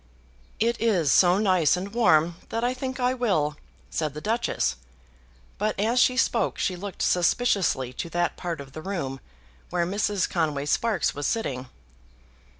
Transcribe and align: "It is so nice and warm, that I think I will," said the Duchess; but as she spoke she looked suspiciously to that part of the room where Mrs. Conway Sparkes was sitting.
"It 0.59 0.81
is 0.81 1.11
so 1.11 1.37
nice 1.37 1.77
and 1.77 1.93
warm, 1.93 2.37
that 2.49 2.63
I 2.63 2.73
think 2.73 2.99
I 2.99 3.13
will," 3.13 3.55
said 3.91 4.15
the 4.15 4.19
Duchess; 4.19 4.77
but 5.59 5.79
as 5.79 5.99
she 5.99 6.17
spoke 6.17 6.57
she 6.57 6.75
looked 6.75 7.03
suspiciously 7.03 7.93
to 7.93 8.09
that 8.09 8.35
part 8.35 8.59
of 8.59 8.71
the 8.71 8.81
room 8.81 9.19
where 9.69 9.85
Mrs. 9.85 10.27
Conway 10.27 10.65
Sparkes 10.65 11.13
was 11.13 11.27
sitting. 11.27 11.67